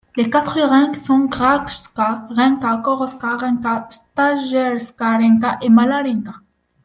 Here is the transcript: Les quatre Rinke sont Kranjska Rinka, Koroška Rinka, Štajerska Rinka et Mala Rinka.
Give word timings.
Les 0.15 0.31
quatre 0.31 0.59
Rinke 0.59 0.95
sont 0.95 1.27
Kranjska 1.27 2.25
Rinka, 2.31 2.77
Koroška 2.77 3.37
Rinka, 3.37 3.87
Štajerska 3.91 5.17
Rinka 5.17 5.59
et 5.61 5.69
Mala 5.69 5.99
Rinka. 6.01 6.37